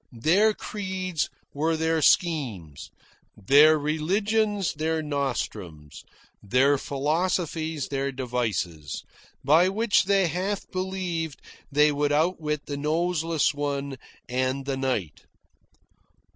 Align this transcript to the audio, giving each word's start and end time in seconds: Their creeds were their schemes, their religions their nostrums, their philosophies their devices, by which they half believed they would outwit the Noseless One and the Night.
Their 0.11 0.55
creeds 0.55 1.29
were 1.53 1.77
their 1.77 2.01
schemes, 2.01 2.89
their 3.37 3.77
religions 3.77 4.73
their 4.73 5.03
nostrums, 5.03 6.01
their 6.41 6.79
philosophies 6.79 7.89
their 7.89 8.11
devices, 8.11 9.03
by 9.43 9.69
which 9.69 10.05
they 10.05 10.25
half 10.27 10.67
believed 10.71 11.39
they 11.71 11.91
would 11.91 12.11
outwit 12.11 12.65
the 12.65 12.77
Noseless 12.77 13.53
One 13.53 13.95
and 14.27 14.65
the 14.65 14.75
Night. 14.75 15.27